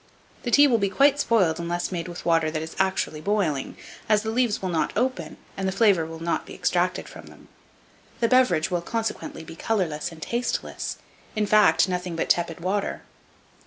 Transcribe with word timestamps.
The 0.41 0.49
tea 0.49 0.65
will 0.65 0.79
be 0.79 0.89
quite 0.89 1.19
spoiled 1.19 1.59
unless 1.59 1.91
made 1.91 2.07
with 2.07 2.25
water 2.25 2.49
that 2.49 2.63
is 2.63 2.75
actually 2.79 3.21
'boiling', 3.21 3.77
as 4.09 4.23
the 4.23 4.31
leaves 4.31 4.59
will 4.59 4.69
not 4.69 4.91
open, 4.97 5.37
and 5.55 5.67
the 5.67 5.71
flavour 5.71 6.07
not 6.19 6.43
be 6.47 6.55
extracted 6.55 7.07
from 7.07 7.27
them; 7.27 7.49
the 8.19 8.27
beverage 8.27 8.71
will 8.71 8.81
consequently 8.81 9.43
be 9.43 9.55
colourless 9.55 10.11
and 10.11 10.19
tasteless, 10.19 10.97
in 11.35 11.45
fact, 11.45 11.87
nothing 11.87 12.15
but 12.15 12.29
tepid 12.31 12.61
water. 12.61 13.03